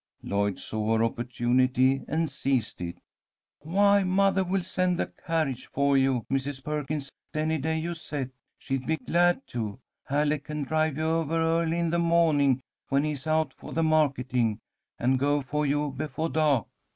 [0.23, 2.97] Lloyd saw her opportunity and seized it.
[3.59, 6.63] "Why, mothah will send the carriage for you, Mrs.
[6.63, 8.31] Perkins, any day you set.
[8.57, 9.77] She'd be glad to.
[10.09, 13.83] Alec can drive you ovah early in the mawning, when he is out for the
[13.83, 14.57] marketing,
[14.97, 16.65] and go for you befoah dah'k."